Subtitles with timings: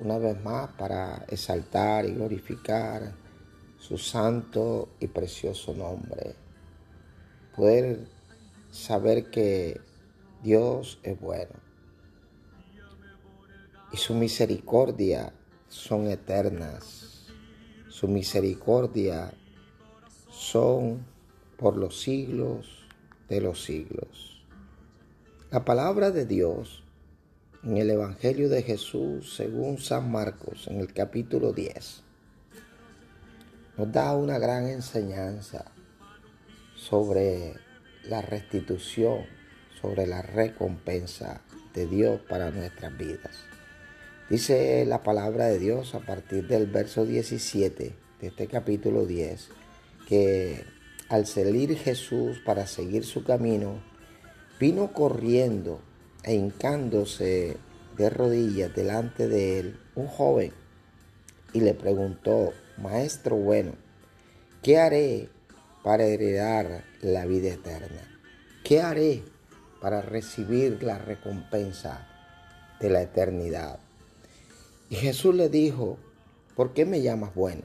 [0.00, 3.12] una vez más para exaltar y glorificar
[3.78, 6.34] su santo y precioso nombre.
[7.56, 8.06] Poder
[8.70, 9.80] saber que
[10.42, 11.68] Dios es bueno
[13.92, 15.32] y su misericordia
[15.68, 17.26] son eternas.
[17.88, 19.32] Su misericordia
[20.30, 21.04] son
[21.56, 22.86] por los siglos
[23.28, 24.44] de los siglos.
[25.50, 26.84] La palabra de Dios
[27.64, 32.02] en el Evangelio de Jesús según San Marcos en el capítulo 10
[33.76, 35.64] nos da una gran enseñanza
[36.76, 37.54] sobre
[38.04, 39.24] la restitución,
[39.80, 41.42] sobre la recompensa
[41.74, 43.36] de Dios para nuestras vidas.
[44.30, 49.48] Dice la palabra de Dios a partir del verso 17 de este capítulo 10
[50.08, 50.64] que
[51.08, 53.80] al salir Jesús para seguir su camino,
[54.58, 55.80] vino corriendo
[56.22, 57.56] e hincándose
[57.96, 60.52] de rodillas delante de él un joven
[61.52, 63.72] y le preguntó, Maestro bueno,
[64.62, 65.28] ¿qué haré
[65.82, 68.02] para heredar la vida eterna?
[68.64, 69.22] ¿Qué haré
[69.80, 72.06] para recibir la recompensa
[72.80, 73.80] de la eternidad?
[74.90, 75.98] Y Jesús le dijo,
[76.54, 77.62] ¿por qué me llamas bueno?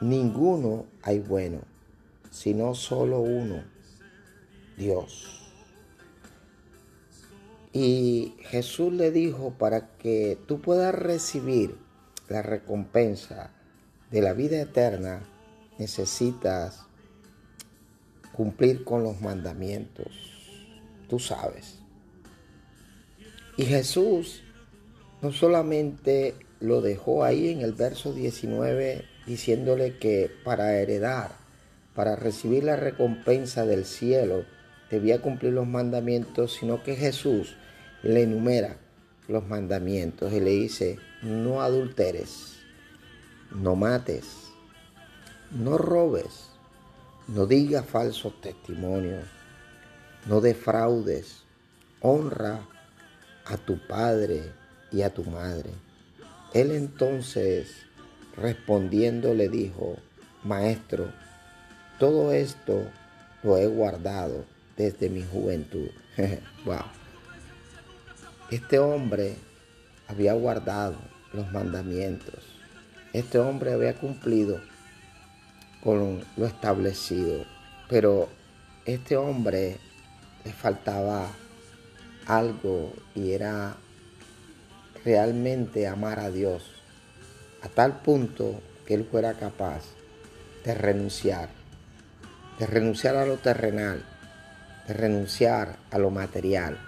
[0.00, 1.60] Ninguno hay bueno,
[2.30, 3.62] sino solo uno,
[4.76, 5.41] Dios.
[7.72, 11.76] Y Jesús le dijo, para que tú puedas recibir
[12.28, 13.50] la recompensa
[14.10, 15.22] de la vida eterna,
[15.78, 16.84] necesitas
[18.32, 20.08] cumplir con los mandamientos.
[21.08, 21.78] Tú sabes.
[23.56, 24.42] Y Jesús
[25.20, 31.42] no solamente lo dejó ahí en el verso 19 diciéndole que para heredar
[31.94, 34.44] para recibir la recompensa del cielo,
[34.92, 37.56] debía cumplir los mandamientos, sino que Jesús
[38.02, 38.76] le enumera
[39.26, 42.58] los mandamientos y le dice, no adulteres,
[43.54, 44.50] no mates,
[45.50, 46.50] no robes,
[47.26, 49.24] no digas falsos testimonios,
[50.26, 51.44] no defraudes,
[52.02, 52.60] honra
[53.46, 54.42] a tu padre
[54.90, 55.70] y a tu madre.
[56.52, 57.86] Él entonces
[58.36, 59.96] respondiendo le dijo,
[60.44, 61.10] Maestro,
[61.98, 62.82] todo esto
[63.42, 64.44] lo he guardado
[64.76, 65.88] desde mi juventud.
[66.64, 66.84] wow.
[68.50, 69.36] Este hombre
[70.08, 70.96] había guardado
[71.32, 72.44] los mandamientos.
[73.12, 74.60] Este hombre había cumplido
[75.82, 77.44] con lo establecido.
[77.88, 78.28] Pero
[78.84, 79.78] este hombre
[80.44, 81.28] le faltaba
[82.26, 83.76] algo y era
[85.04, 86.70] realmente amar a Dios
[87.62, 89.82] a tal punto que él fuera capaz
[90.64, 91.48] de renunciar
[92.58, 94.04] de renunciar a lo terrenal,
[94.86, 96.78] de renunciar a lo material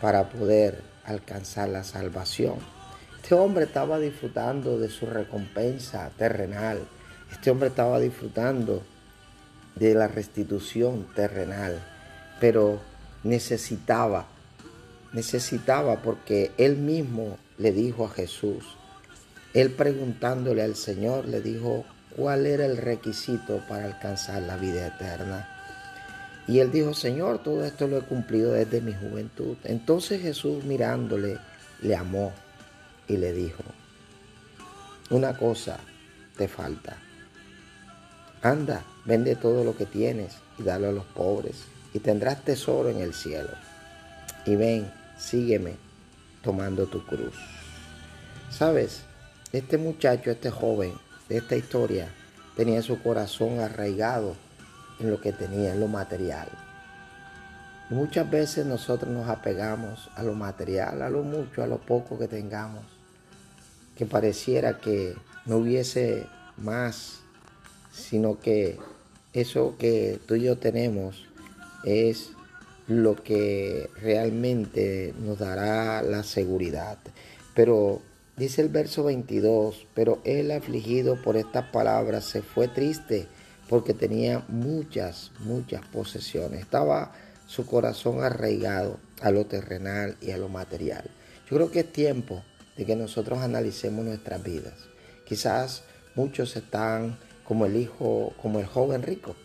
[0.00, 2.56] para poder alcanzar la salvación.
[3.22, 6.80] Este hombre estaba disfrutando de su recompensa terrenal.
[7.30, 8.82] Este hombre estaba disfrutando
[9.76, 11.80] de la restitución terrenal,
[12.40, 12.80] pero
[13.22, 14.26] necesitaba,
[15.12, 18.76] necesitaba porque él mismo le dijo a Jesús,
[19.54, 21.84] él preguntándole al Señor, le dijo,
[22.16, 25.48] cuál era el requisito para alcanzar la vida eterna.
[26.48, 29.56] Y él dijo, Señor, todo esto lo he cumplido desde mi juventud.
[29.64, 31.38] Entonces Jesús mirándole,
[31.80, 32.32] le amó
[33.08, 33.62] y le dijo,
[35.10, 35.78] una cosa
[36.36, 36.96] te falta.
[38.40, 41.64] Anda, vende todo lo que tienes y dalo a los pobres
[41.94, 43.50] y tendrás tesoro en el cielo.
[44.46, 45.76] Y ven, sígueme
[46.42, 47.34] tomando tu cruz.
[48.50, 49.02] ¿Sabes?
[49.52, 50.94] Este muchacho, este joven,
[51.28, 52.08] esta historia
[52.56, 54.34] tenía su corazón arraigado
[55.02, 56.48] en lo que tenía, en lo material.
[57.90, 62.28] Muchas veces nosotros nos apegamos a lo material, a lo mucho, a lo poco que
[62.28, 62.84] tengamos,
[63.96, 65.14] que pareciera que
[65.44, 66.26] no hubiese
[66.56, 67.20] más,
[67.92, 68.78] sino que
[69.32, 71.26] eso que tú y yo tenemos
[71.84, 72.30] es
[72.86, 76.98] lo que realmente nos dará la seguridad.
[77.54, 78.00] Pero
[78.36, 83.28] Dice el verso 22, pero él afligido por estas palabras se fue triste
[83.72, 86.60] porque tenía muchas, muchas posesiones.
[86.60, 87.14] Estaba
[87.46, 91.04] su corazón arraigado a lo terrenal y a lo material.
[91.48, 92.44] Yo creo que es tiempo
[92.76, 94.74] de que nosotros analicemos nuestras vidas.
[95.26, 95.84] Quizás
[96.14, 99.36] muchos están como el hijo, como el joven rico,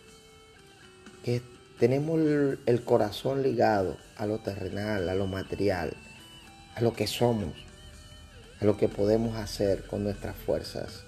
[1.24, 1.40] que
[1.78, 2.20] tenemos
[2.66, 5.96] el corazón ligado a lo terrenal, a lo material,
[6.74, 7.54] a lo que somos,
[8.60, 11.07] a lo que podemos hacer con nuestras fuerzas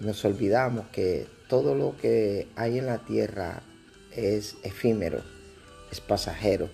[0.00, 3.62] nos olvidamos que todo lo que hay en la tierra
[4.12, 5.22] es efímero,
[5.92, 6.68] es pasajero.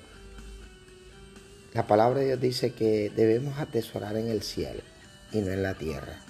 [1.75, 4.81] La palabra de Dios dice que debemos atesorar en el cielo
[5.33, 6.21] y no en la tierra.